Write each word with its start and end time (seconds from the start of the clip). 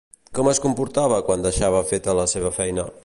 Com 0.37 0.47
es 0.51 0.61
comportava 0.63 1.19
quan 1.27 1.45
deixava 1.47 1.83
feta 1.93 2.17
la 2.21 2.27
seva 2.33 2.53
feina? 2.57 2.89